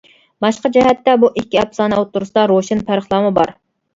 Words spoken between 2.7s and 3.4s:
پەرقلەرمۇ